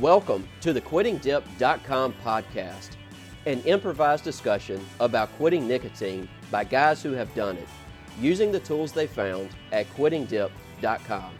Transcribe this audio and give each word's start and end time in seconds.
Welcome 0.00 0.48
to 0.62 0.72
the 0.72 0.80
QuittingDip.com 0.80 2.14
podcast, 2.24 2.92
an 3.44 3.60
improvised 3.64 4.24
discussion 4.24 4.82
about 4.98 5.30
quitting 5.36 5.68
nicotine 5.68 6.26
by 6.50 6.64
guys 6.64 7.02
who 7.02 7.12
have 7.12 7.34
done 7.34 7.58
it, 7.58 7.68
using 8.18 8.50
the 8.50 8.60
tools 8.60 8.92
they 8.92 9.06
found 9.06 9.50
at 9.72 9.86
QuittingDip.com. 9.94 11.32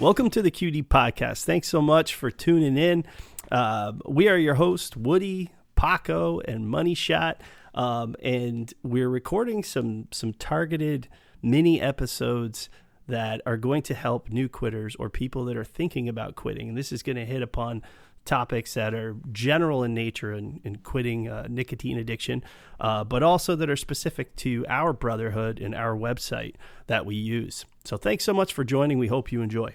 Welcome 0.00 0.30
to 0.30 0.42
the 0.42 0.50
QD 0.50 0.88
podcast. 0.88 1.44
Thanks 1.44 1.68
so 1.68 1.80
much 1.80 2.16
for 2.16 2.32
tuning 2.32 2.76
in. 2.76 3.04
Uh, 3.52 3.92
we 4.04 4.26
are 4.26 4.36
your 4.36 4.54
host, 4.54 4.96
Woody, 4.96 5.52
Paco, 5.84 6.40
and 6.40 6.66
Money 6.66 6.94
Shot, 6.94 7.42
um, 7.74 8.16
and 8.22 8.72
we're 8.82 9.10
recording 9.10 9.62
some 9.62 10.08
some 10.12 10.32
targeted 10.32 11.08
mini 11.42 11.78
episodes 11.78 12.70
that 13.06 13.42
are 13.44 13.58
going 13.58 13.82
to 13.82 13.92
help 13.92 14.30
new 14.30 14.48
quitters 14.48 14.96
or 14.98 15.10
people 15.10 15.44
that 15.44 15.58
are 15.58 15.64
thinking 15.64 16.08
about 16.08 16.36
quitting. 16.36 16.70
And 16.70 16.78
this 16.78 16.90
is 16.90 17.02
going 17.02 17.16
to 17.16 17.26
hit 17.26 17.42
upon 17.42 17.82
topics 18.24 18.72
that 18.72 18.94
are 18.94 19.14
general 19.30 19.84
in 19.84 19.92
nature 19.92 20.32
in, 20.32 20.58
in 20.64 20.76
quitting 20.76 21.28
uh, 21.28 21.48
nicotine 21.50 21.98
addiction, 21.98 22.42
uh, 22.80 23.04
but 23.04 23.22
also 23.22 23.54
that 23.54 23.68
are 23.68 23.76
specific 23.76 24.34
to 24.36 24.64
our 24.70 24.94
brotherhood 24.94 25.60
and 25.60 25.74
our 25.74 25.94
website 25.94 26.54
that 26.86 27.04
we 27.04 27.14
use. 27.14 27.66
So 27.84 27.98
thanks 27.98 28.24
so 28.24 28.32
much 28.32 28.54
for 28.54 28.64
joining. 28.64 28.98
We 28.98 29.08
hope 29.08 29.30
you 29.30 29.42
enjoy. 29.42 29.74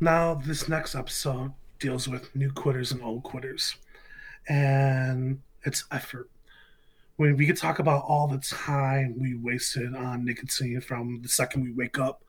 Now, 0.00 0.32
this 0.32 0.66
next 0.66 0.94
episode 0.94 1.52
deals 1.78 2.08
with 2.08 2.34
new 2.34 2.50
quitters 2.52 2.90
and 2.90 3.02
old 3.02 3.22
quitters, 3.22 3.76
and 4.48 5.40
it's 5.64 5.84
effort. 5.90 6.30
When 7.16 7.36
we 7.36 7.46
could 7.46 7.56
talk 7.56 7.78
about 7.78 8.04
all 8.06 8.28
the 8.28 8.38
time 8.38 9.16
we 9.18 9.36
wasted 9.36 9.94
on 9.94 10.24
nicotine 10.24 10.80
from 10.80 11.20
the 11.22 11.28
second 11.28 11.62
we 11.64 11.72
wake 11.72 11.98
up 11.98 12.22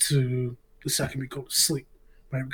to 0.00 0.56
the 0.82 0.90
second 0.90 1.20
we 1.20 1.26
go 1.26 1.42
to 1.42 1.50
sleep, 1.50 1.86
right? 2.30 2.44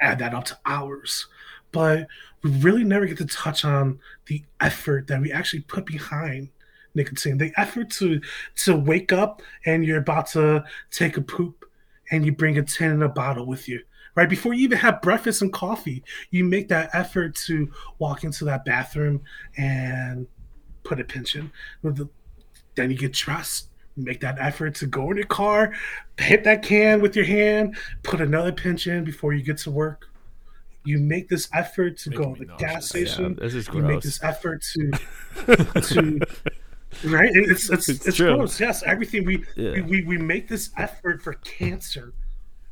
Add 0.00 0.20
that 0.20 0.34
up 0.34 0.44
to 0.46 0.58
hours. 0.64 1.26
But 1.72 2.06
we 2.42 2.50
really 2.60 2.84
never 2.84 3.06
get 3.06 3.18
to 3.18 3.26
touch 3.26 3.64
on 3.64 3.98
the 4.26 4.42
effort 4.60 5.06
that 5.08 5.20
we 5.20 5.32
actually 5.32 5.62
put 5.62 5.86
behind 5.86 6.48
nicotine. 6.94 7.38
The 7.38 7.52
effort 7.56 7.90
to 7.90 8.20
to 8.64 8.76
wake 8.76 9.12
up 9.12 9.42
and 9.66 9.84
you're 9.84 9.98
about 9.98 10.28
to 10.28 10.64
take 10.90 11.16
a 11.16 11.22
poop 11.22 11.64
and 12.10 12.24
you 12.24 12.32
bring 12.32 12.58
a 12.58 12.62
tin 12.62 12.92
and 12.92 13.02
a 13.02 13.08
bottle 13.08 13.46
with 13.46 13.68
you 13.68 13.80
right 14.14 14.28
before 14.28 14.52
you 14.54 14.64
even 14.64 14.78
have 14.78 15.00
breakfast 15.02 15.42
and 15.42 15.52
coffee 15.52 16.02
you 16.30 16.44
make 16.44 16.68
that 16.68 16.90
effort 16.92 17.34
to 17.34 17.70
walk 17.98 18.24
into 18.24 18.44
that 18.44 18.64
bathroom 18.64 19.20
and 19.56 20.26
put 20.82 21.00
a 21.00 21.04
pinch 21.04 21.36
in. 21.36 21.50
Then 22.74 22.90
you 22.90 22.96
get 22.96 23.12
dressed 23.12 23.68
make 23.96 24.20
that 24.20 24.38
effort 24.38 24.74
to 24.76 24.86
go 24.86 25.10
in 25.10 25.16
your 25.16 25.26
car 25.26 25.72
hit 26.16 26.44
that 26.44 26.62
can 26.62 27.00
with 27.00 27.14
your 27.16 27.24
hand 27.24 27.76
put 28.02 28.20
another 28.20 28.52
pinch 28.52 28.86
in 28.86 29.04
before 29.04 29.32
you 29.32 29.42
get 29.42 29.58
to 29.58 29.70
work. 29.70 30.06
You 30.84 30.98
make 30.98 31.28
this 31.28 31.48
effort 31.52 31.98
to 31.98 32.10
go 32.10 32.34
to 32.34 32.40
the 32.40 32.46
nauseous. 32.46 32.72
gas 32.72 32.88
station. 32.88 33.36
yeah, 33.36 33.44
this 33.44 33.54
is 33.54 33.68
gross. 33.68 33.82
you 33.82 33.88
make 33.88 34.00
this 34.02 34.22
effort 34.22 34.64
to 34.72 34.90
to 35.82 36.20
right? 37.04 37.30
It's 37.34 37.68
it's, 37.68 37.88
it's, 37.88 38.06
it's 38.06 38.16
gross. 38.16 38.58
Yes 38.58 38.82
everything 38.84 39.26
we, 39.26 39.44
yeah. 39.56 39.72
we, 39.72 39.82
we 39.82 40.04
we 40.04 40.18
make 40.18 40.48
this 40.48 40.70
effort 40.78 41.22
for 41.22 41.34
cancer 41.34 42.14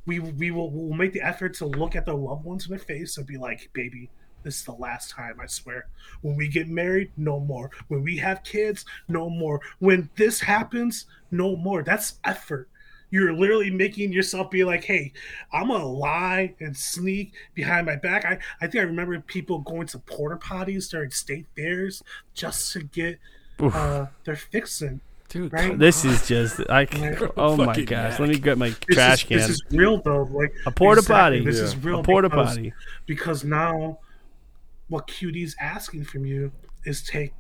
we 0.09 0.19
we 0.19 0.51
will 0.51 0.71
we'll 0.71 0.97
make 0.97 1.13
the 1.13 1.21
effort 1.21 1.55
to 1.55 1.67
look 1.67 1.95
at 1.95 2.07
their 2.07 2.15
loved 2.15 2.45
ones 2.45 2.65
in 2.65 2.71
their 2.71 2.79
face 2.79 3.19
and 3.19 3.27
be 3.27 3.37
like, 3.37 3.69
baby, 3.75 4.09
this 4.43 4.57
is 4.57 4.65
the 4.65 4.73
last 4.73 5.11
time, 5.11 5.39
I 5.41 5.47
swear. 5.47 5.87
When 6.23 6.35
we 6.35 6.49
get 6.49 6.67
married, 6.67 7.13
no 7.17 7.39
more. 7.39 7.71
When 7.89 8.03
we 8.03 8.17
have 8.17 8.43
kids, 8.43 8.87
no 9.07 9.29
more. 9.29 9.61
When 9.79 10.09
this 10.17 10.41
happens, 10.41 11.05
no 11.31 11.55
more. 11.55 11.83
That's 11.83 12.19
effort. 12.25 12.69
You're 13.11 13.35
literally 13.35 13.71
making 13.71 14.13
yourself 14.13 14.51
be 14.51 14.65
like, 14.65 14.85
hey, 14.85 15.13
I'm 15.53 15.69
gonna 15.69 15.87
lie 15.87 16.55
and 16.59 16.75
sneak 16.77 17.35
behind 17.55 17.87
my 17.87 17.97
back. 17.97 18.25
I, 18.25 18.39
I 18.63 18.67
think 18.67 18.83
I 18.83 18.87
remember 18.87 19.21
people 19.21 19.59
going 19.59 19.89
to 19.89 19.99
porta 19.99 20.37
potties 20.37 20.91
during 20.91 21.11
state 21.11 21.47
fairs 21.55 22.03
just 22.35 22.73
to 22.73 22.83
get 22.83 23.19
uh, 23.61 24.07
their 24.25 24.37
fixin'. 24.37 25.03
Dude, 25.29 25.53
right? 25.53 25.79
this 25.79 26.07
is 26.07 26.27
just 26.27 26.61
I 26.71 26.87
can't. 26.87 27.19
Oh 27.37 27.57
my 27.57 27.79
gosh! 27.83 28.19
Let 28.19 28.31
me 28.31 28.39
get 28.39 28.57
my 28.57 28.71
this 28.71 28.79
trash 28.91 29.23
is, 29.25 29.29
can. 29.29 29.37
This 29.37 29.49
is 29.51 29.63
real 29.71 30.01
though. 30.01 30.23
Like 30.23 30.55
a 30.65 30.71
porta 30.71 31.01
exactly, 31.01 31.41
potty. 31.41 31.45
This 31.45 31.59
yeah. 31.59 31.65
is 31.65 31.77
real. 31.77 32.01
A 32.01 32.03
porta 32.03 32.29
because, 32.31 32.49
potty. 32.57 32.73
Because 33.07 33.45
now, 33.45 33.99
what 34.89 35.07
QD's 35.07 35.55
asking 35.61 36.05
from 36.05 36.25
you 36.25 36.51
is 36.87 37.03
take 37.03 37.35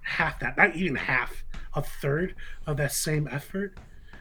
half 0.00 0.40
that, 0.40 0.56
not 0.56 0.74
even 0.76 0.96
half, 0.96 1.44
a 1.74 1.82
third 1.82 2.34
of 2.66 2.78
that 2.78 2.92
same 2.92 3.28
effort, 3.30 3.76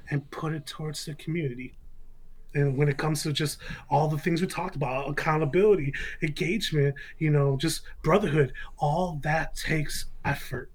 and 0.10 0.30
put 0.30 0.54
it 0.54 0.66
towards 0.66 1.06
the 1.06 1.16
community. 1.16 1.74
And 2.54 2.78
when 2.78 2.90
it 2.90 2.98
comes 2.98 3.24
to 3.24 3.32
just 3.32 3.60
all 3.90 4.08
the 4.08 4.18
things 4.18 4.42
we 4.42 4.48
talked 4.48 4.76
about, 4.76 5.10
accountability, 5.10 5.94
engagement, 6.22 6.96
you 7.20 7.30
know, 7.30 7.56
just 7.56 7.82
brotherhood, 8.04 8.52
all 8.78 9.20
that 9.24 9.56
takes 9.56 10.06
effort 10.26 10.70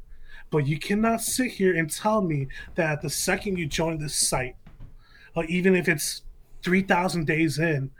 but 0.53 0.67
you 0.67 0.79
cannot 0.79 1.23
sit 1.23 1.51
here 1.51 1.77
and 1.77 1.91
tell 1.91 2.21
me 2.21 2.47
that 2.77 3.03
the 3.03 3.11
second 3.11 3.59
you 3.59 3.67
join 3.67 3.99
this 3.99 4.15
site, 4.15 4.55
or 5.35 5.45
even 5.47 5.75
if 5.75 5.89
it's 5.89 6.23
3,000 6.63 7.27
days 7.27 7.59
in, 7.59 7.91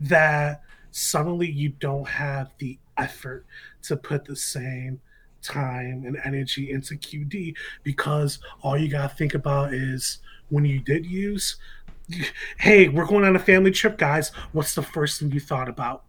that 0.00 0.60
suddenly 0.90 1.48
you 1.48 1.70
don't 1.70 2.08
have 2.08 2.50
the 2.58 2.78
effort 2.98 3.46
to 3.82 3.96
put 3.96 4.24
the 4.24 4.34
same 4.34 5.00
time 5.40 6.04
and 6.04 6.18
energy 6.24 6.72
into 6.72 6.94
QD 6.96 7.54
because 7.84 8.40
all 8.62 8.76
you 8.76 8.88
got 8.88 9.10
to 9.10 9.16
think 9.16 9.34
about 9.34 9.72
is 9.72 10.18
when 10.48 10.64
you 10.64 10.80
did 10.80 11.06
use, 11.06 11.56
hey, 12.58 12.88
we're 12.88 13.06
going 13.06 13.24
on 13.24 13.36
a 13.36 13.38
family 13.38 13.70
trip, 13.70 13.96
guys. 13.96 14.32
What's 14.52 14.74
the 14.74 14.82
first 14.82 15.20
thing 15.20 15.30
you 15.30 15.40
thought 15.40 15.68
about? 15.68 16.02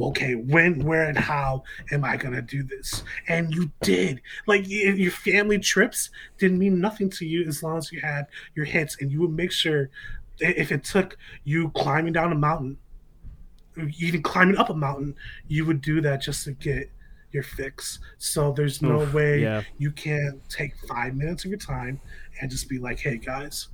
Okay, 0.00 0.34
when, 0.34 0.84
where, 0.84 1.08
and 1.08 1.18
how 1.18 1.64
am 1.92 2.04
I 2.04 2.16
gonna 2.16 2.42
do 2.42 2.62
this? 2.62 3.02
And 3.28 3.54
you 3.54 3.70
did. 3.82 4.20
Like 4.46 4.64
your 4.66 5.10
family 5.10 5.58
trips 5.58 6.10
didn't 6.38 6.58
mean 6.58 6.80
nothing 6.80 7.10
to 7.10 7.26
you 7.26 7.46
as 7.46 7.62
long 7.62 7.78
as 7.78 7.92
you 7.92 8.00
had 8.00 8.26
your 8.54 8.64
hits, 8.64 8.96
and 9.00 9.10
you 9.10 9.20
would 9.20 9.32
make 9.32 9.52
sure 9.52 9.90
if 10.38 10.72
it 10.72 10.84
took 10.84 11.16
you 11.44 11.70
climbing 11.70 12.12
down 12.12 12.32
a 12.32 12.36
mountain, 12.36 12.78
even 13.98 14.22
climbing 14.22 14.56
up 14.56 14.70
a 14.70 14.74
mountain, 14.74 15.14
you 15.48 15.64
would 15.64 15.80
do 15.80 16.00
that 16.00 16.22
just 16.22 16.44
to 16.44 16.52
get 16.52 16.90
your 17.32 17.42
fix. 17.42 17.98
So 18.18 18.52
there's 18.52 18.80
no 18.80 19.02
Oof, 19.02 19.12
way 19.12 19.42
yeah. 19.42 19.62
you 19.78 19.90
can 19.90 20.40
take 20.48 20.76
five 20.88 21.14
minutes 21.14 21.44
of 21.44 21.50
your 21.50 21.58
time 21.58 22.00
and 22.40 22.50
just 22.50 22.68
be 22.68 22.78
like, 22.78 23.00
hey 23.00 23.16
guys, 23.18 23.68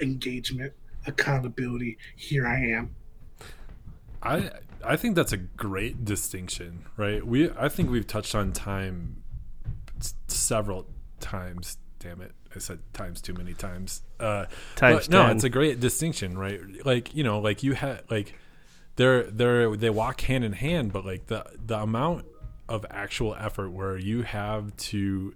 engagement, 0.00 0.72
accountability, 1.06 1.98
here 2.16 2.46
I 2.46 2.58
am. 2.60 2.94
I 4.22 4.50
I 4.84 4.96
think 4.96 5.16
that's 5.16 5.32
a 5.32 5.36
great 5.36 6.04
distinction, 6.04 6.84
right? 6.96 7.26
We 7.26 7.50
I 7.50 7.68
think 7.68 7.90
we've 7.90 8.06
touched 8.06 8.34
on 8.34 8.52
time 8.52 9.22
several 10.26 10.86
times. 11.20 11.78
Damn 11.98 12.20
it, 12.20 12.32
I 12.54 12.58
said 12.58 12.78
times 12.92 13.20
too 13.20 13.34
many 13.34 13.54
times. 13.54 14.02
Uh, 14.20 14.46
times 14.76 15.08
no, 15.08 15.26
it's 15.28 15.44
a 15.44 15.48
great 15.48 15.80
distinction, 15.80 16.38
right? 16.38 16.60
Like 16.84 17.14
you 17.14 17.24
know, 17.24 17.40
like 17.40 17.62
you 17.62 17.74
had 17.74 18.02
like 18.10 18.34
they're 18.96 19.24
they're 19.24 19.76
they 19.76 19.90
walk 19.90 20.20
hand 20.22 20.44
in 20.44 20.52
hand, 20.52 20.92
but 20.92 21.04
like 21.04 21.26
the 21.26 21.44
the 21.64 21.78
amount 21.78 22.26
of 22.68 22.84
actual 22.90 23.34
effort 23.34 23.70
where 23.70 23.96
you 23.96 24.22
have 24.22 24.76
to 24.76 25.34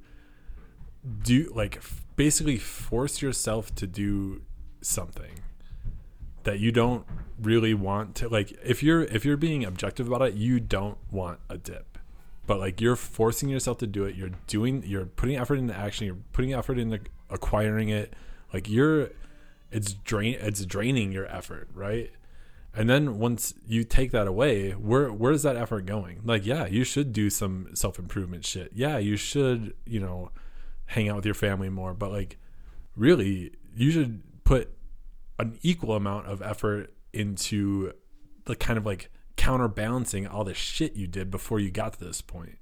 do 1.22 1.50
like 1.54 1.82
basically 2.16 2.58
force 2.58 3.22
yourself 3.22 3.74
to 3.74 3.86
do 3.86 4.42
something 4.82 5.40
that 6.44 6.58
you 6.58 6.72
don't 6.72 7.06
really 7.40 7.74
want 7.74 8.14
to 8.16 8.28
like 8.28 8.52
if 8.64 8.82
you're 8.82 9.02
if 9.04 9.24
you're 9.24 9.36
being 9.36 9.64
objective 9.64 10.06
about 10.06 10.22
it 10.22 10.34
you 10.34 10.60
don't 10.60 10.98
want 11.10 11.40
a 11.48 11.58
dip. 11.58 11.98
But 12.46 12.58
like 12.58 12.80
you're 12.80 12.96
forcing 12.96 13.48
yourself 13.48 13.78
to 13.78 13.86
do 13.86 14.04
it. 14.04 14.16
You're 14.16 14.30
doing 14.46 14.82
you're 14.84 15.06
putting 15.06 15.36
effort 15.36 15.56
into 15.56 15.76
action. 15.76 16.06
You're 16.06 16.18
putting 16.32 16.52
effort 16.54 16.78
into 16.78 17.00
acquiring 17.30 17.88
it. 17.88 18.14
Like 18.52 18.68
you're 18.68 19.10
it's 19.70 19.94
drain 19.94 20.36
it's 20.40 20.64
draining 20.64 21.12
your 21.12 21.26
effort 21.26 21.68
right? 21.74 22.10
And 22.74 22.88
then 22.88 23.18
once 23.18 23.54
you 23.66 23.84
take 23.84 24.12
that 24.12 24.26
away 24.26 24.72
where 24.72 25.12
where's 25.12 25.42
that 25.42 25.56
effort 25.56 25.86
going? 25.86 26.20
Like 26.24 26.44
yeah 26.44 26.66
you 26.66 26.84
should 26.84 27.12
do 27.12 27.30
some 27.30 27.70
self-improvement 27.74 28.44
shit. 28.44 28.72
Yeah 28.74 28.98
you 28.98 29.16
should 29.16 29.74
you 29.86 30.00
know 30.00 30.30
hang 30.86 31.08
out 31.08 31.16
with 31.16 31.24
your 31.24 31.34
family 31.34 31.68
more. 31.68 31.94
But 31.94 32.12
like 32.12 32.38
really 32.96 33.52
you 33.74 33.90
should 33.90 34.22
put 34.44 34.74
an 35.38 35.58
equal 35.62 35.94
amount 35.94 36.26
of 36.26 36.42
effort 36.42 36.94
into 37.12 37.92
the 38.44 38.56
kind 38.56 38.78
of 38.78 38.86
like 38.86 39.10
counterbalancing 39.36 40.26
all 40.26 40.44
the 40.44 40.54
shit 40.54 40.94
you 40.94 41.06
did 41.06 41.30
before 41.30 41.58
you 41.58 41.70
got 41.70 41.94
to 41.94 42.04
this 42.04 42.20
point 42.20 42.58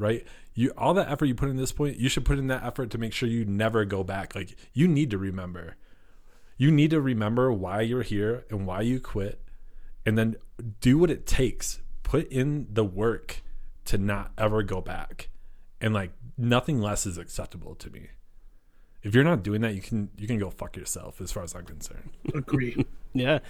right? 0.00 0.26
You 0.54 0.72
all 0.76 0.94
that 0.94 1.10
effort 1.10 1.26
you 1.26 1.34
put 1.34 1.50
in 1.50 1.56
this 1.56 1.72
point 1.72 1.98
you 1.98 2.08
should 2.08 2.24
put 2.24 2.38
in 2.38 2.48
that 2.48 2.64
effort 2.64 2.90
to 2.90 2.98
make 2.98 3.12
sure 3.12 3.28
you 3.28 3.44
never 3.44 3.84
go 3.84 4.02
back. 4.02 4.34
Like 4.34 4.56
you 4.72 4.88
need 4.88 5.10
to 5.10 5.18
remember. 5.18 5.76
You 6.56 6.70
need 6.70 6.90
to 6.90 7.00
remember 7.00 7.52
why 7.52 7.82
you're 7.82 8.02
here 8.02 8.44
and 8.50 8.66
why 8.66 8.80
you 8.80 8.98
quit 8.98 9.42
and 10.04 10.18
then 10.18 10.36
do 10.80 10.98
what 10.98 11.10
it 11.10 11.26
takes. 11.26 11.80
Put 12.02 12.30
in 12.32 12.66
the 12.70 12.84
work 12.84 13.42
to 13.84 13.98
not 13.98 14.32
ever 14.36 14.62
go 14.62 14.80
back. 14.80 15.28
And 15.80 15.94
like 15.94 16.12
nothing 16.36 16.80
less 16.80 17.06
is 17.06 17.18
acceptable 17.18 17.74
to 17.76 17.90
me. 17.90 18.08
If 19.02 19.14
you're 19.14 19.24
not 19.24 19.42
doing 19.42 19.60
that, 19.62 19.74
you 19.74 19.80
can 19.80 20.10
you 20.18 20.26
can 20.26 20.38
go 20.38 20.50
fuck 20.50 20.76
yourself 20.76 21.20
as 21.20 21.32
far 21.32 21.42
as 21.42 21.54
I'm 21.54 21.64
concerned. 21.64 22.10
Agree. 22.34 22.84
Yeah. 23.12 23.40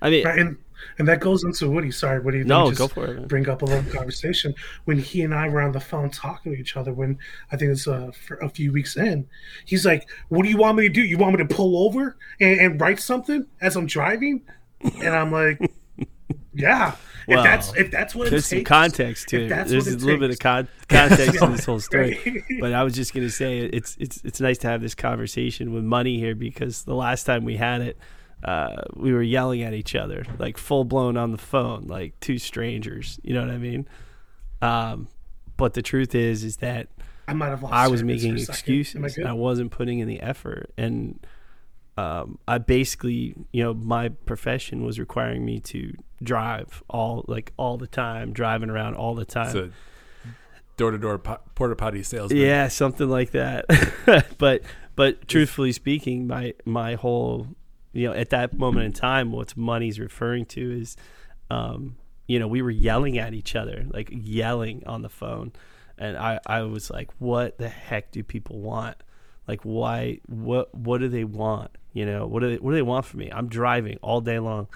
I 0.00 0.10
mean, 0.10 0.24
Right, 0.24 0.38
and 0.38 0.56
and 0.98 1.08
that 1.08 1.18
goes 1.20 1.42
into 1.42 1.68
Woody. 1.68 1.90
Sorry, 1.90 2.20
Woody. 2.20 2.38
let 2.38 2.44
me 2.44 2.48
No, 2.48 2.68
just 2.68 2.78
go 2.78 2.86
for 2.88 3.06
it, 3.06 3.14
man. 3.18 3.26
Bring 3.28 3.48
up 3.48 3.62
a 3.62 3.64
little 3.64 3.92
conversation 3.92 4.54
when 4.84 4.98
he 4.98 5.22
and 5.22 5.34
I 5.34 5.48
were 5.48 5.60
on 5.60 5.72
the 5.72 5.80
phone 5.80 6.08
talking 6.10 6.52
to 6.52 6.58
each 6.58 6.76
other. 6.76 6.92
When 6.92 7.18
I 7.50 7.56
think 7.56 7.72
it's 7.72 7.88
uh, 7.88 8.12
for 8.26 8.36
a 8.36 8.48
few 8.48 8.70
weeks 8.72 8.96
in, 8.96 9.26
he's 9.64 9.84
like, 9.84 10.08
"What 10.28 10.44
do 10.44 10.48
you 10.50 10.56
want 10.56 10.76
me 10.76 10.84
to 10.84 10.88
do? 10.88 11.02
You 11.02 11.18
want 11.18 11.36
me 11.36 11.44
to 11.44 11.52
pull 11.52 11.84
over 11.84 12.16
and, 12.40 12.60
and 12.60 12.80
write 12.80 13.00
something 13.00 13.46
as 13.60 13.74
I'm 13.74 13.86
driving?" 13.86 14.42
And 14.82 15.08
I'm 15.16 15.32
like, 15.32 15.60
"Yeah, 16.54 16.94
Well, 17.28 17.38
if 17.38 17.44
that's 17.44 17.74
if 17.74 17.90
that's 17.90 18.14
what 18.14 18.26
it 18.26 18.30
there's 18.30 18.46
some 18.46 18.64
context 18.64 19.28
to 19.28 19.44
it. 19.44 19.48
There's 19.48 19.86
a 19.86 19.92
it 19.92 20.02
little 20.02 20.20
bit 20.20 20.30
of 20.30 20.38
con- 20.38 20.68
context 20.88 21.38
to 21.38 21.46
this 21.48 21.64
whole 21.66 21.80
story. 21.80 22.44
But 22.60 22.72
I 22.72 22.82
was 22.82 22.94
just 22.94 23.14
gonna 23.14 23.30
say 23.30 23.58
it's 23.58 23.96
it's 23.98 24.20
it's 24.24 24.40
nice 24.40 24.58
to 24.58 24.68
have 24.68 24.82
this 24.82 24.94
conversation 24.94 25.72
with 25.72 25.84
money 25.84 26.18
here 26.18 26.34
because 26.34 26.84
the 26.84 26.94
last 26.94 27.24
time 27.24 27.44
we 27.44 27.56
had 27.56 27.80
it, 27.82 27.98
uh, 28.44 28.82
we 28.94 29.12
were 29.12 29.22
yelling 29.22 29.62
at 29.62 29.74
each 29.74 29.94
other 29.94 30.24
like 30.38 30.58
full 30.58 30.84
blown 30.84 31.16
on 31.16 31.32
the 31.32 31.38
phone, 31.38 31.86
like 31.86 32.18
two 32.20 32.38
strangers. 32.38 33.18
You 33.22 33.34
know 33.34 33.40
what 33.42 33.50
I 33.50 33.58
mean? 33.58 33.88
Um, 34.60 35.08
but 35.56 35.74
the 35.74 35.82
truth 35.82 36.14
is, 36.14 36.44
is 36.44 36.56
that 36.58 36.88
I 37.28 37.34
might 37.34 37.48
have 37.48 37.62
lost. 37.62 37.74
I 37.74 37.88
was 37.88 38.02
making 38.02 38.36
for 38.36 38.36
a 38.36 38.54
second. 38.54 38.72
Am 38.72 39.04
I 39.04 39.06
excuses. 39.06 39.16
good? 39.16 39.26
I 39.26 39.32
wasn't 39.32 39.70
putting 39.70 40.00
in 40.00 40.08
the 40.08 40.20
effort, 40.20 40.72
and 40.76 41.24
um, 41.96 42.38
I 42.48 42.58
basically, 42.58 43.34
you 43.52 43.62
know, 43.62 43.74
my 43.74 44.08
profession 44.08 44.84
was 44.84 44.98
requiring 44.98 45.44
me 45.44 45.60
to 45.60 45.94
drive 46.22 46.82
all 46.88 47.24
like 47.28 47.52
all 47.56 47.76
the 47.76 47.86
time, 47.86 48.32
driving 48.32 48.70
around 48.70 48.94
all 48.94 49.14
the 49.14 49.24
time. 49.24 49.52
Door 50.78 50.92
to 50.92 50.98
door 50.98 51.18
porta 51.18 51.76
potty 51.76 52.02
salesman. 52.02 52.40
Yeah, 52.40 52.68
something 52.68 53.08
like 53.08 53.32
that. 53.32 53.66
but 54.38 54.62
but 54.96 55.28
truthfully 55.28 55.72
speaking, 55.72 56.26
my 56.26 56.54
my 56.64 56.94
whole 56.94 57.48
you 57.92 58.08
know 58.08 58.14
at 58.14 58.30
that 58.30 58.56
moment 58.56 58.86
in 58.86 58.92
time, 58.92 59.30
what 59.30 59.54
money's 59.54 60.00
referring 60.00 60.46
to 60.46 60.80
is, 60.80 60.96
um, 61.50 61.96
you 62.26 62.38
know, 62.38 62.48
we 62.48 62.62
were 62.62 62.70
yelling 62.70 63.18
at 63.18 63.34
each 63.34 63.54
other, 63.54 63.84
like 63.90 64.08
yelling 64.10 64.82
on 64.86 65.02
the 65.02 65.10
phone, 65.10 65.52
and 65.98 66.16
I 66.16 66.40
I 66.46 66.62
was 66.62 66.90
like, 66.90 67.10
what 67.18 67.58
the 67.58 67.68
heck 67.68 68.12
do 68.12 68.22
people 68.22 68.60
want? 68.60 68.96
Like 69.46 69.60
why? 69.62 70.20
What 70.26 70.74
what 70.74 71.02
do 71.02 71.08
they 71.08 71.24
want? 71.24 71.76
You 71.92 72.06
know, 72.06 72.26
what 72.26 72.40
do 72.40 72.50
they 72.50 72.56
what 72.56 72.70
do 72.70 72.76
they 72.76 72.82
want 72.82 73.06
from 73.06 73.20
me? 73.20 73.30
I'm 73.32 73.48
driving 73.48 73.98
all 74.02 74.20
day 74.20 74.38
long, 74.38 74.68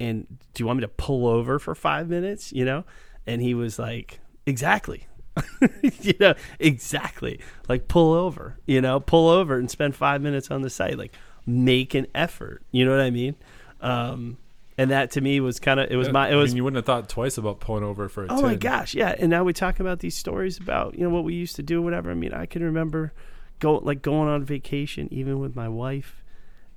and 0.00 0.26
do 0.54 0.62
you 0.62 0.66
want 0.66 0.78
me 0.78 0.82
to 0.82 0.88
pull 0.88 1.26
over 1.26 1.58
for 1.58 1.74
five 1.74 2.08
minutes? 2.08 2.52
You 2.52 2.64
know, 2.64 2.84
and 3.26 3.40
he 3.40 3.54
was 3.54 3.78
like, 3.78 4.20
exactly. 4.46 5.06
you 6.02 6.14
know, 6.18 6.34
exactly. 6.58 7.40
Like 7.68 7.86
pull 7.86 8.12
over, 8.12 8.58
you 8.66 8.80
know, 8.80 8.98
pull 8.98 9.28
over 9.28 9.56
and 9.56 9.70
spend 9.70 9.94
five 9.94 10.20
minutes 10.20 10.50
on 10.50 10.62
the 10.62 10.70
site. 10.70 10.98
Like 10.98 11.14
make 11.46 11.94
an 11.94 12.06
effort. 12.14 12.62
You 12.70 12.84
know 12.84 12.90
what 12.90 13.00
I 13.00 13.10
mean? 13.10 13.34
Um, 13.80 14.38
and 14.76 14.90
that 14.92 15.10
to 15.12 15.20
me 15.20 15.40
was 15.40 15.58
kind 15.58 15.80
of 15.80 15.90
it 15.90 15.96
was 15.96 16.10
my 16.10 16.28
it 16.28 16.34
I 16.34 16.36
was 16.36 16.50
mean, 16.50 16.58
you 16.58 16.64
wouldn't 16.64 16.76
have 16.76 16.86
thought 16.86 17.08
twice 17.08 17.36
about 17.36 17.58
pulling 17.58 17.82
over 17.82 18.08
for 18.08 18.24
a 18.24 18.26
Oh 18.30 18.42
my 18.42 18.54
gosh, 18.54 18.94
yeah. 18.94 19.14
And 19.18 19.28
now 19.30 19.42
we 19.42 19.52
talk 19.52 19.80
about 19.80 19.98
these 19.98 20.16
stories 20.16 20.58
about 20.58 20.96
you 20.96 21.02
know 21.02 21.10
what 21.10 21.24
we 21.24 21.34
used 21.34 21.56
to 21.56 21.62
do, 21.62 21.82
whatever. 21.82 22.10
I 22.10 22.14
mean, 22.14 22.32
I 22.32 22.46
can 22.46 22.62
remember 22.62 23.12
go 23.58 23.78
like 23.78 24.02
going 24.02 24.28
on 24.28 24.44
vacation, 24.44 25.08
even 25.10 25.40
with 25.40 25.56
my 25.56 25.68
wife, 25.68 26.22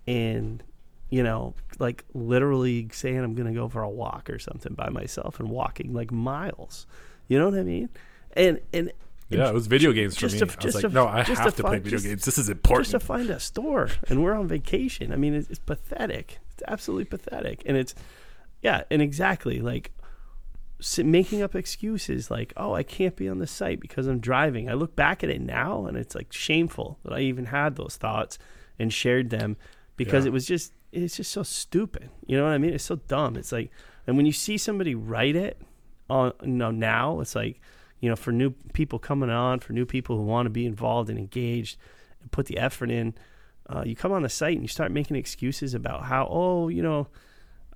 and 0.07 0.63
you 1.09 1.23
know, 1.23 1.53
like 1.79 2.05
literally 2.13 2.87
saying 2.93 3.19
I'm 3.19 3.35
gonna 3.35 3.53
go 3.53 3.67
for 3.67 3.81
a 3.83 3.89
walk 3.89 4.29
or 4.29 4.39
something 4.39 4.73
by 4.73 4.89
myself 4.89 5.39
and 5.39 5.49
walking 5.49 5.93
like 5.93 6.11
miles. 6.11 6.87
You 7.27 7.37
know 7.39 7.49
what 7.49 7.59
I 7.59 7.63
mean? 7.63 7.89
And 8.33 8.59
and 8.73 8.91
Yeah, 9.29 9.47
it 9.49 9.53
was 9.53 9.67
video 9.67 9.91
games 9.91 10.17
for 10.17 10.27
me. 10.27 10.39
to- 10.39 10.45
I 10.45 10.65
was 10.65 10.75
like, 10.75 10.81
to- 10.83 10.89
no, 10.89 11.07
I 11.07 11.23
have 11.23 11.43
to 11.45 11.51
to 11.51 11.63
play 11.63 11.71
find- 11.71 11.83
video 11.83 11.97
just- 11.97 12.05
games. 12.07 12.25
This 12.25 12.37
is 12.37 12.49
important. 12.49 12.85
just 12.87 12.91
to 13.01 13.05
find 13.05 13.29
a 13.29 13.39
store 13.39 13.89
and 14.07 14.23
we're 14.23 14.33
on 14.33 14.47
vacation. 14.47 15.11
I 15.11 15.15
mean, 15.17 15.33
it's, 15.33 15.49
it's 15.49 15.59
pathetic. 15.59 16.39
It's 16.53 16.63
absolutely 16.67 17.05
pathetic. 17.05 17.61
And 17.65 17.75
it's, 17.77 17.93
yeah, 18.61 18.83
and 18.91 19.01
exactly 19.01 19.59
like 19.59 19.91
making 21.03 21.41
up 21.41 21.55
excuses 21.55 22.31
like, 22.31 22.53
oh, 22.57 22.73
I 22.73 22.83
can't 22.83 23.15
be 23.15 23.29
on 23.29 23.37
the 23.39 23.47
site 23.47 23.79
because 23.79 24.07
I'm 24.07 24.19
driving. 24.19 24.69
I 24.69 24.73
look 24.73 24.95
back 24.95 25.23
at 25.23 25.29
it 25.29 25.41
now 25.41 25.85
and 25.85 25.95
it's 25.95 26.15
like 26.15 26.33
shameful 26.33 26.99
that 27.03 27.13
I 27.13 27.19
even 27.19 27.45
had 27.47 27.75
those 27.75 27.97
thoughts 27.97 28.39
and 28.79 28.91
shared 28.91 29.29
them 29.29 29.57
because 29.97 30.25
Yeah. 30.25 30.29
it 30.29 30.33
was 30.33 30.45
just, 30.45 30.73
it's 30.91 31.17
just 31.17 31.31
so 31.31 31.43
stupid. 31.43 32.09
You 32.25 32.37
know 32.37 32.43
what 32.43 32.51
I 32.51 32.57
mean? 32.57 32.73
It's 32.73 32.83
so 32.83 32.95
dumb. 32.97 33.35
It's 33.37 33.51
like, 33.51 33.71
and 34.07 34.17
when 34.17 34.25
you 34.25 34.31
see 34.31 34.57
somebody 34.57 34.95
write 34.95 35.35
it 35.35 35.61
on, 36.09 36.33
you 36.41 36.49
know, 36.49 36.71
now 36.71 37.19
it's 37.21 37.35
like, 37.35 37.61
you 37.99 38.09
know, 38.09 38.15
for 38.15 38.31
new 38.31 38.51
people 38.73 38.99
coming 38.99 39.29
on, 39.29 39.59
for 39.59 39.73
new 39.73 39.85
people 39.85 40.17
who 40.17 40.23
want 40.23 40.47
to 40.47 40.49
be 40.49 40.65
involved 40.65 41.09
and 41.09 41.19
engaged 41.19 41.77
and 42.21 42.31
put 42.31 42.47
the 42.47 42.57
effort 42.57 42.89
in, 42.91 43.13
uh, 43.69 43.83
you 43.85 43.95
come 43.95 44.11
on 44.11 44.23
the 44.23 44.29
site 44.29 44.53
and 44.55 44.63
you 44.63 44.67
start 44.67 44.91
making 44.91 45.15
excuses 45.15 45.73
about 45.73 46.03
how, 46.03 46.27
oh, 46.29 46.67
you 46.67 46.81
know, 46.81 47.07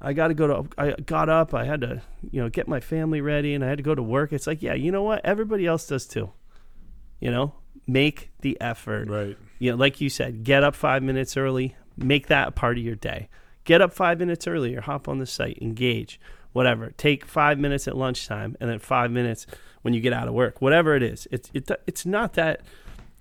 I 0.02 0.12
got 0.14 0.28
to 0.28 0.34
go 0.34 0.48
to, 0.64 0.70
I 0.78 0.92
got 1.06 1.30
up, 1.30 1.54
I 1.54 1.64
had 1.64 1.82
to, 1.82 2.02
you 2.32 2.42
know, 2.42 2.50
get 2.50 2.68
my 2.68 2.80
family 2.82 3.22
ready 3.22 3.54
and 3.54 3.64
I 3.64 3.68
had 3.70 3.78
to 3.78 3.84
go 3.84 3.96
to 3.96 4.04
work. 4.04 4.34
It's 4.34 4.46
like, 4.48 4.62
yeah, 4.62 4.74
you 4.74 4.92
know 4.92 5.04
what? 5.04 5.22
Everybody 5.24 5.66
else 5.66 5.88
does 5.88 6.06
too. 6.06 6.32
You 7.22 7.32
know, 7.32 7.54
make 7.88 8.32
the 8.42 8.60
effort. 8.60 9.10
right. 9.10 9.38
You 9.60 9.72
know, 9.72 9.78
like 9.78 10.02
you 10.02 10.10
said, 10.10 10.44
get 10.44 10.64
up 10.64 10.76
five 10.76 11.02
minutes 11.02 11.38
early, 11.38 11.76
make 11.98 12.28
that 12.28 12.48
a 12.50 12.52
part 12.52 12.78
of 12.78 12.84
your 12.84 12.96
day. 12.96 13.30
Get 13.64 13.82
up 13.82 13.94
five 13.94 14.20
minutes 14.20 14.48
earlier, 14.48 14.82
hop 14.82 15.08
on 15.08 15.18
the 15.20 15.26
site, 15.26 15.58
engage, 15.62 16.20
whatever. 16.54 16.92
Take 16.98 17.26
five 17.26 17.58
minutes 17.60 17.88
at 17.88 17.98
lunchtime 17.98 18.56
and 18.60 18.70
then 18.70 18.80
five 18.80 19.12
minutes 19.12 19.48
when 19.82 19.94
you 19.94 20.02
get 20.02 20.14
out 20.14 20.28
of 20.28 20.34
work. 20.34 20.62
Whatever 20.62 20.96
it 20.96 21.04
is, 21.04 21.28
it's 21.32 21.50
it, 21.54 21.70
it's 21.88 22.06
not 22.06 22.34
that. 22.34 22.62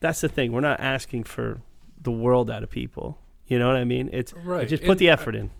That's 0.00 0.20
the 0.20 0.28
thing. 0.28 0.52
We're 0.52 0.60
not 0.60 0.80
asking 0.80 1.24
for 1.24 1.60
the 2.02 2.10
world 2.10 2.50
out 2.50 2.62
of 2.62 2.68
people. 2.70 3.18
You 3.46 3.58
know 3.58 3.66
what 3.68 3.76
I 3.76 3.84
mean? 3.84 4.10
It's 4.12 4.32
Right. 4.34 4.68
Just 4.68 4.82
put 4.82 4.92
And 4.92 5.00
the 5.00 5.10
I- 5.10 5.12
effort 5.14 5.34
in. 5.34 5.50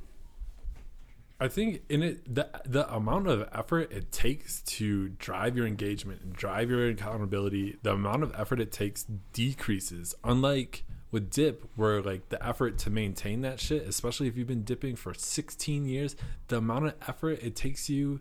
I 1.41 1.49
think 1.49 1.83
in 1.89 2.03
it 2.03 2.33
the 2.35 2.49
the 2.65 2.91
amount 2.95 3.27
of 3.27 3.49
effort 3.53 3.91
it 3.93 4.13
takes 4.13 4.63
to 4.63 5.09
drive 5.11 5.57
your 5.57 5.67
engagement 5.67 6.23
and 6.23 6.33
drive 6.33 6.71
your 6.71 6.89
accountability, 6.89 7.77
the 7.83 7.93
amount 7.93 8.23
of 8.23 8.33
effort 8.37 8.61
it 8.61 8.71
takes 8.71 9.05
decreases. 9.33 10.15
Unlike 10.23 10.85
with 11.15 11.31
dip, 11.31 11.65
where 11.77 12.03
like 12.03 12.29
the 12.29 12.45
effort 12.47 12.77
to 12.79 12.91
maintain 12.91 13.41
that 13.43 13.61
shit, 13.61 13.87
especially 13.87 14.27
if 14.27 14.37
you've 14.37 14.49
been 14.49 14.65
dipping 14.65 14.97
for 14.97 15.15
16 15.15 15.87
years, 15.87 16.17
the 16.49 16.59
amount 16.59 16.87
of 16.87 16.95
effort 17.09 17.39
it 17.41 17.55
takes 17.55 17.89
you 17.89 18.21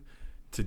to 0.52 0.66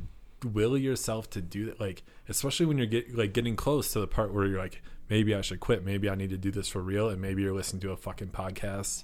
will 0.53 0.77
yourself 0.77 1.29
to 1.31 1.41
do 1.41 1.65
that, 1.67 1.79
like 1.79 2.03
especially 2.29 2.65
when 2.65 2.77
you're 2.77 2.85
get 2.85 3.15
like 3.17 3.33
getting 3.33 3.55
close 3.55 3.93
to 3.93 3.99
the 4.01 4.07
part 4.07 4.33
where 4.33 4.45
you're 4.45 4.59
like, 4.59 4.81
maybe 5.09 5.33
I 5.33 5.41
should 5.41 5.61
quit, 5.61 5.85
maybe 5.85 6.09
I 6.09 6.15
need 6.15 6.29
to 6.31 6.37
do 6.37 6.51
this 6.51 6.67
for 6.67 6.81
real, 6.81 7.09
and 7.09 7.21
maybe 7.21 7.41
you're 7.43 7.55
listening 7.55 7.79
to 7.81 7.91
a 7.91 7.97
fucking 7.97 8.27
podcast. 8.29 9.03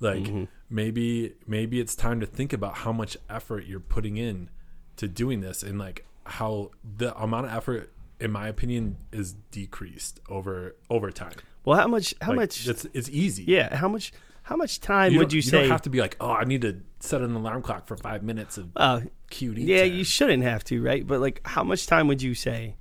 Like 0.00 0.24
Mm-hmm. 0.24 0.44
maybe 0.70 1.34
maybe 1.46 1.78
it's 1.78 1.94
time 1.94 2.20
to 2.20 2.26
think 2.26 2.52
about 2.52 2.74
how 2.78 2.92
much 2.92 3.16
effort 3.30 3.66
you're 3.66 3.80
putting 3.80 4.16
in 4.16 4.48
to 4.96 5.08
doing 5.08 5.40
this 5.40 5.62
and 5.62 5.78
like 5.78 6.04
how 6.24 6.70
the 6.96 7.14
amount 7.16 7.46
of 7.46 7.52
effort 7.52 7.92
in 8.18 8.30
my 8.32 8.48
opinion 8.48 8.96
is 9.12 9.34
decreased 9.50 10.20
over 10.28 10.74
over 10.90 11.10
time 11.10 11.32
Well, 11.66 11.76
how 11.78 11.88
much? 11.88 12.14
How 12.22 12.28
Like, 12.28 12.36
much? 12.36 12.66
it's 12.66 12.86
it's 12.94 13.10
easy 13.10 13.44
Yeah. 13.44 13.76
How 13.76 13.88
much? 13.88 14.12
How 14.44 14.56
much 14.56 14.80
time 14.80 15.12
you 15.12 15.18
would 15.18 15.24
don't- 15.30 15.34
you, 15.34 15.42
say? 15.42 15.60
don't 15.62 15.70
have 15.70 15.82
to 15.82 15.90
be 15.90 16.00
like 16.00 16.16
oh 16.20 16.30
i 16.30 16.44
need 16.44 16.62
to 16.62 16.80
set 17.00 17.20
an 17.20 17.34
alarm 17.34 17.60
clock 17.62 17.86
for 17.88 17.96
five 17.96 18.22
minutes 18.22 18.56
of 18.56 18.68
uh, 18.76 19.00
QD 19.32 19.56
Yeah, 19.66 19.82
time." 19.82 19.92
you 19.92 20.04
shouldn't 20.04 20.44
have 20.44 20.62
to, 20.64 20.80
right? 20.82 21.04
But 21.06 21.20
like, 21.20 21.40
how 21.44 21.64
much 21.64 21.86
time 21.88 22.06
would 22.08 22.22
you 22.22 22.34
say 22.34 22.76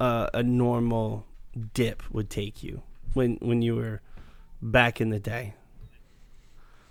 uh, 0.00 0.28
a 0.34 0.42
normal 0.42 1.26
dip 1.74 2.02
would 2.10 2.30
take 2.30 2.62
you 2.62 2.82
when 3.12 3.36
when 3.42 3.60
you 3.60 3.76
were 3.76 4.00
back 4.62 5.00
in 5.02 5.10
the 5.10 5.20
day? 5.20 5.54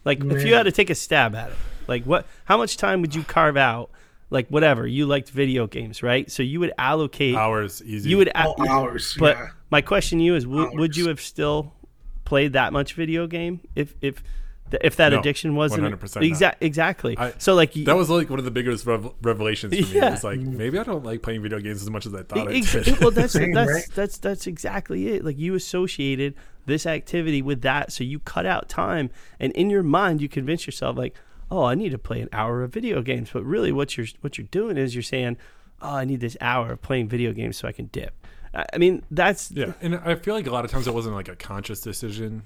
Like, 0.06 0.24
if 0.24 0.46
you 0.46 0.54
had 0.56 0.64
to 0.64 0.72
take 0.72 0.90
a 0.92 0.96
stab 0.96 1.36
at 1.36 1.50
it, 1.52 1.58
like 1.88 2.04
what? 2.06 2.26
How 2.46 2.58
much 2.58 2.78
time 2.78 3.02
would 3.02 3.14
you 3.16 3.24
carve 3.24 3.58
out? 3.58 3.90
Like, 4.32 4.48
whatever 4.48 4.88
you 4.88 5.06
liked 5.06 5.30
video 5.30 5.68
games, 5.68 6.02
right? 6.02 6.32
So 6.32 6.42
you 6.42 6.60
would 6.62 6.72
allocate. 6.78 7.36
hours 7.36 7.84
easy 7.86 8.10
You 8.10 8.18
would. 8.18 8.30
a- 8.30 8.46
All 8.48 8.68
hours. 8.68 9.16
But 9.20 9.36
yeah. 9.38 9.48
my 9.70 9.82
question 9.82 10.18
to 10.20 10.24
you 10.26 10.36
is: 10.36 10.46
w- 10.46 10.72
Would 10.80 10.96
you 10.98 11.10
have 11.10 11.22
still 11.22 11.74
played 12.26 12.54
that 12.54 12.72
much 12.74 12.94
video 12.94 13.28
game 13.28 13.60
if 13.76 13.94
if 14.02 14.24
if 14.82 14.96
that 14.96 15.10
No, 15.12 15.20
addiction 15.20 15.54
wasn't 15.56 15.84
100% 15.84 16.02
not. 16.02 16.24
Exa- 16.24 16.56
exactly? 16.62 17.18
I- 17.18 17.34
so 17.40 17.56
like 17.56 17.74
that 17.74 17.98
was 17.98 18.10
like 18.10 18.30
one 18.30 18.40
of 18.40 18.46
the 18.46 18.52
biggest 18.52 18.86
rev- 18.86 19.12
revelations 19.22 19.76
for 19.76 19.82
me 19.82 20.00
Yeah. 20.00 20.08
it 20.08 20.12
was 20.12 20.24
like 20.24 20.40
maybe 20.40 20.80
i 20.80 20.84
don't 20.84 21.04
like 21.04 21.22
playing 21.22 21.42
video 21.42 21.60
games 21.60 21.82
as 21.82 21.90
much 21.90 22.06
as 22.06 22.16
i 22.16 22.24
thought 22.24 22.48
i 22.48 22.54
Ex- 22.54 22.72
did 22.72 22.98
well, 23.02 23.12
that's 23.12 23.34
Same, 23.42 23.52
that's, 23.52 23.70
right? 23.70 23.84
that's 23.96 24.18
that's 24.18 24.48
exactly 24.48 25.10
it. 25.10 25.26
Like 25.26 25.38
you 25.38 25.56
associated 25.56 26.36
this 26.68 26.86
activity 26.86 27.42
with 27.42 27.64
that, 27.64 27.92
so 27.92 28.06
you 28.06 28.20
cut 28.20 28.46
out 28.46 28.70
time, 28.70 29.10
and 29.42 29.52
in 29.54 29.70
your 29.70 29.84
mind, 29.84 30.22
you 30.22 30.30
convince 30.30 30.66
yourself 30.66 30.96
like, 30.96 31.16
"Oh, 31.52 31.66
I 31.66 31.76
need 31.76 31.92
to 31.92 31.98
play 32.00 32.22
an 32.22 32.30
hour 32.32 32.64
of 32.64 32.74
video 32.74 33.02
games." 33.04 33.30
But 33.32 33.44
really, 33.44 33.72
what 33.72 33.98
you're 33.98 34.08
what 34.22 34.38
you're 34.38 34.48
doing 34.50 34.78
is 34.78 34.96
you're 34.96 35.04
saying, 35.04 35.38
"Oh, 35.82 35.96
I 35.98 36.06
need 36.06 36.22
this 36.22 36.36
hour 36.42 36.72
of 36.72 36.82
playing 36.82 37.10
video 37.10 37.34
games 37.34 37.58
so 37.58 37.68
I 37.68 37.72
can 37.74 37.88
dip." 37.92 38.14
I 38.54 38.78
mean, 38.80 39.04
that's 39.12 39.52
Yeah, 39.52 39.74
and 39.82 39.96
I 39.96 40.16
feel 40.16 40.34
like 40.34 40.48
a 40.48 40.52
lot 40.52 40.66
of 40.66 40.72
times 40.72 40.88
it 40.88 40.94
wasn't 40.94 41.16
like 41.16 41.30
a 41.30 41.36
conscious 41.36 41.80
decision. 41.82 42.44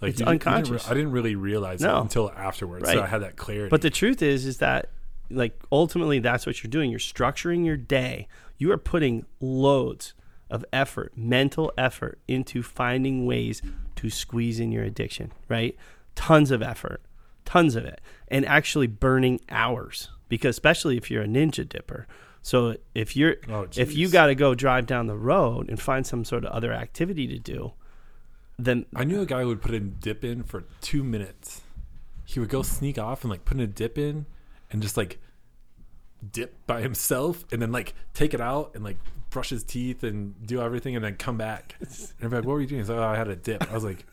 Like 0.00 0.10
it's 0.10 0.20
you 0.20 0.26
didn't- 0.26 0.44
re- 0.44 0.52
unconscious. 0.52 0.88
I 0.90 0.94
didn't 0.94 1.10
really 1.12 1.34
realize 1.34 1.80
No. 1.80 1.98
it 1.98 2.00
until 2.02 2.30
afterwards. 2.36 2.84
Right. 2.86 2.94
So 2.94 3.02
I 3.02 3.06
had 3.06 3.22
that 3.22 3.36
clarity. 3.36 3.68
But 3.70 3.80
the 3.82 3.90
truth 3.90 4.22
is, 4.22 4.44
is 4.46 4.58
that 4.58 4.90
like 5.30 5.58
ultimately 5.72 6.18
that's 6.20 6.46
what 6.46 6.62
you're 6.62 6.70
doing. 6.70 6.90
You're 6.90 7.00
structuring 7.00 7.64
your 7.64 7.76
day. 7.76 8.28
You 8.58 8.70
are 8.70 8.78
putting 8.78 9.24
loads 9.40 10.14
of 10.50 10.64
effort, 10.72 11.12
mental 11.16 11.72
effort 11.76 12.20
into 12.28 12.62
finding 12.62 13.26
ways 13.26 13.60
to 13.96 14.10
squeeze 14.10 14.60
in 14.60 14.70
your 14.70 14.84
addiction, 14.84 15.32
right? 15.48 15.74
Tons 16.14 16.50
of 16.52 16.62
effort, 16.62 17.00
tons 17.44 17.76
of 17.76 17.84
it, 17.84 18.00
and 18.28 18.44
actually 18.46 18.86
burning 18.86 19.40
hours 19.48 20.10
because 20.28 20.56
especially 20.56 20.96
if 20.96 21.10
you're 21.10 21.22
a 21.22 21.26
ninja 21.26 21.68
dipper. 21.68 22.06
So 22.42 22.76
if 22.94 23.16
you're 23.16 23.36
Oh, 23.48 23.66
if 23.76 23.94
you 23.94 24.08
got 24.08 24.26
to 24.26 24.34
go 24.34 24.54
drive 24.54 24.86
down 24.86 25.06
the 25.06 25.16
road 25.16 25.68
and 25.68 25.80
find 25.80 26.06
some 26.06 26.24
sort 26.24 26.44
of 26.44 26.52
other 26.52 26.72
activity 26.72 27.26
to 27.28 27.38
do, 27.38 27.72
then 28.58 28.86
I 28.94 29.04
knew 29.04 29.20
a 29.22 29.26
guy 29.26 29.42
who 29.42 29.48
would 29.48 29.62
put 29.62 29.74
a 29.74 29.80
dip 29.80 30.24
in 30.24 30.42
for 30.42 30.64
two 30.80 31.02
minutes. 31.02 31.62
He 32.24 32.40
would 32.40 32.48
go 32.48 32.62
sneak 32.62 32.98
off 32.98 33.22
and 33.22 33.30
like 33.30 33.44
put 33.44 33.56
in 33.56 33.62
a 33.62 33.66
dip 33.66 33.96
in 33.98 34.26
and 34.70 34.82
just 34.82 34.96
like 34.96 35.18
dip 36.32 36.66
by 36.66 36.80
himself 36.80 37.44
and 37.52 37.60
then 37.60 37.72
like 37.72 37.94
take 38.12 38.34
it 38.34 38.40
out 38.40 38.72
and 38.74 38.84
like 38.84 38.96
brush 39.30 39.50
his 39.50 39.64
teeth 39.64 40.02
and 40.04 40.34
do 40.46 40.60
everything 40.60 40.96
and 40.96 41.04
then 41.04 41.16
come 41.16 41.36
back. 41.36 41.76
And 42.20 42.26
I'm 42.26 42.30
like, 42.30 42.44
what 42.44 42.54
were 42.54 42.60
you 42.60 42.66
doing? 42.66 42.80
He's 42.80 42.88
like, 42.88 42.98
oh, 42.98 43.02
I 43.02 43.16
had 43.16 43.28
a 43.28 43.36
dip. 43.36 43.70
I 43.70 43.74
was 43.74 43.84
like, 43.84 44.06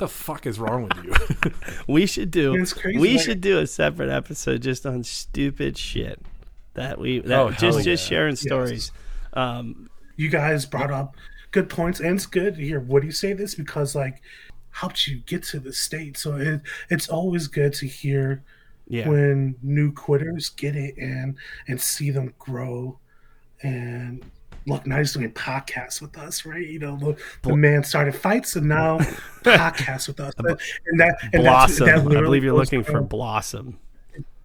the 0.00 0.08
fuck 0.08 0.46
is 0.46 0.58
wrong 0.58 0.88
with 0.88 1.04
you? 1.04 1.52
we 1.88 2.06
should 2.06 2.30
do 2.30 2.52
crazy, 2.66 2.98
we 2.98 3.16
like- 3.16 3.24
should 3.24 3.40
do 3.40 3.58
a 3.58 3.66
separate 3.66 4.10
episode 4.10 4.62
just 4.62 4.84
on 4.84 5.04
stupid 5.04 5.78
shit 5.78 6.20
that 6.74 6.98
we 6.98 7.20
that 7.20 7.38
Oh, 7.38 7.50
just 7.50 7.62
hell 7.62 7.80
just 7.80 8.04
yeah. 8.04 8.16
sharing 8.16 8.36
stories. 8.36 8.92
Um, 9.32 9.88
you 10.16 10.28
guys 10.28 10.66
brought 10.66 10.90
up 10.90 11.16
good 11.52 11.68
points, 11.68 12.00
and 12.00 12.16
it's 12.16 12.26
good 12.26 12.56
to 12.56 12.62
hear 12.62 12.80
Woody 12.80 13.10
say 13.10 13.32
this 13.32 13.54
because 13.54 13.94
like 13.94 14.20
helped 14.72 15.06
you 15.06 15.18
get 15.26 15.42
to 15.44 15.60
the 15.60 15.72
state. 15.72 16.16
So 16.16 16.36
it, 16.36 16.60
it's 16.90 17.08
always 17.08 17.46
good 17.48 17.72
to 17.74 17.86
hear 17.86 18.42
yeah. 18.88 19.08
when 19.08 19.56
new 19.62 19.92
quitters 19.92 20.48
get 20.50 20.76
it 20.76 20.96
and 20.96 21.36
and 21.68 21.80
see 21.80 22.10
them 22.10 22.34
grow 22.38 22.98
and 23.62 23.99
look 24.70 24.86
now 24.86 24.98
he's 24.98 25.12
doing 25.12 25.30
podcasts 25.32 26.00
with 26.00 26.16
us 26.18 26.44
right 26.46 26.66
you 26.66 26.78
know 26.78 26.96
the, 26.96 27.16
the 27.42 27.56
man 27.56 27.82
started 27.84 28.14
fights 28.14 28.56
and 28.56 28.68
now 28.68 28.98
podcasts 29.42 30.08
with 30.08 30.20
us 30.20 30.32
and 30.38 30.46
that 31.00 31.16
and 31.32 31.44
that's- 31.44 31.78
Blossom. 31.78 31.86
that 31.86 32.16
I 32.16 32.20
believe 32.22 32.44
you're 32.44 32.54
looking 32.54 32.82
for 32.84 33.00
Blossom. 33.02 33.78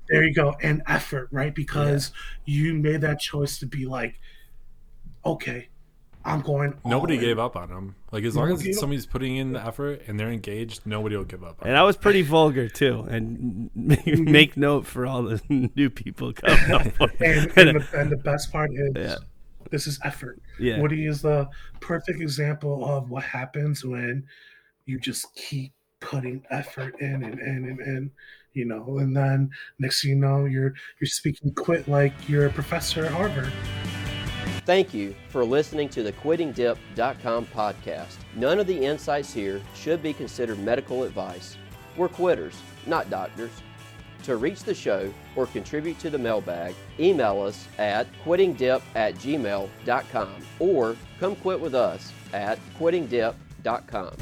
there 0.10 0.24
you 0.24 0.34
go 0.34 0.56
and 0.62 0.82
effort 0.88 1.30
right 1.32 1.54
because 1.56 2.12
you 2.46 2.74
made 2.74 3.02
that 3.02 3.20
choice 3.20 3.58
to 3.60 3.66
be 3.66 3.86
like 3.86 4.20
okay 5.26 5.68
i'm 6.24 6.42
going 6.42 6.74
nobody 6.86 7.16
in. 7.16 7.22
gave 7.22 7.38
up 7.40 7.56
on 7.56 7.70
him. 7.70 7.96
Like 8.12 8.24
as 8.24 8.36
long 8.36 8.48
Nobody 8.50 8.64
gave 8.66 8.72
as 8.72 8.78
up. 8.78 8.80
somebody's 8.82 9.06
putting 9.06 9.36
in 9.36 9.52
the 9.54 9.64
effort 9.64 10.02
and 10.08 10.18
they're 10.20 10.32
engaged, 10.32 10.86
nobody 10.86 11.18
will 11.18 11.26
give 11.26 11.44
up. 11.44 11.62
On 11.62 11.68
And 11.68 11.78
I 11.78 11.84
was 11.84 11.98
pretty 11.98 12.22
vulgar 12.22 12.70
too. 12.70 13.06
And 13.10 13.70
Mm-hmm. 13.78 14.32
make 14.32 14.56
note 14.56 14.86
for 14.88 15.06
all 15.06 15.22
the 15.24 15.42
new 15.76 15.90
people 15.90 16.32
coming 16.34 16.72
up. 16.72 16.86
and, 17.20 17.52
and, 17.58 17.80
the, 17.82 17.88
and 17.94 18.10
the 18.10 18.16
best 18.24 18.52
part 18.54 18.72
is 18.74 18.92
Yeah. 18.96 19.16
This 19.72 19.88
is 19.88 20.00
effort. 20.04 20.42
Yeah. 20.60 20.82
Woody 20.82 21.08
is 21.08 21.22
the 21.22 21.48
perfect 21.80 22.22
example 22.22 22.86
of 22.86 23.10
what 23.10 23.24
happens 23.24 23.84
when 23.84 24.26
you 24.86 25.00
just 25.00 25.34
keep 25.36 25.74
putting 26.00 26.44
effort 26.52 26.96
in 27.00 27.24
and 27.24 27.40
in 27.40 27.70
and 27.70 27.80
in, 27.80 28.12
you 28.54 28.66
know, 28.66 29.00
and 29.00 29.16
then 29.16 29.50
next 29.80 30.02
thing 30.02 30.12
you 30.12 30.16
know, 30.18 30.46
you're 30.46 30.74
you're 31.00 31.08
speaking 31.08 31.54
quit 31.54 31.88
like 31.88 32.14
you're 32.28 32.46
a 32.48 32.52
professor 32.52 33.06
at 33.06 33.12
Harvard. 33.12 33.52
Thank 34.66 34.94
you 34.94 35.16
for 35.30 35.46
listening 35.46 35.90
to 35.90 36.02
the 36.02 36.12
QuittingDip.com 36.14 37.46
podcast. 37.48 38.16
None 38.36 38.60
of 38.60 38.66
the 38.66 38.78
insights 38.78 39.32
here 39.32 39.62
should 39.76 40.02
be 40.02 40.12
considered 40.12 40.60
medical 40.60 41.04
advice. 41.04 41.56
We're 41.96 42.10
quitters, 42.10 42.56
not 42.88 43.10
doctors. 43.12 43.52
To 44.26 44.38
reach 44.38 44.64
the 44.64 44.74
show 44.74 45.14
or 45.36 45.46
contribute 45.46 46.00
to 46.00 46.10
the 46.10 46.18
mailbag, 46.18 46.74
email 47.00 47.44
us 47.44 47.68
at 47.78 48.08
quittingdip 48.26 48.82
at 48.96 49.14
gmail.com 49.16 50.36
or 50.58 50.96
come 51.20 51.36
quit 51.36 51.60
with 51.60 51.76
us 51.76 52.12
at 52.34 52.58
quittingdip.com. 52.80 54.16